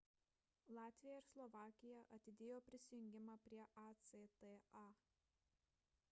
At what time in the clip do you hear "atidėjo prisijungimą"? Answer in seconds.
2.17-3.35